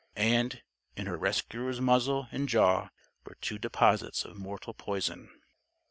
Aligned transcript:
And, 0.15 0.63
in 0.95 1.05
her 1.05 1.15
rescuer's 1.15 1.79
muzzle 1.79 2.27
and 2.31 2.49
jaw 2.49 2.89
were 3.23 3.35
two 3.39 3.59
deposits 3.59 4.25
of 4.25 4.35
mortal 4.35 4.73
poison. 4.73 5.29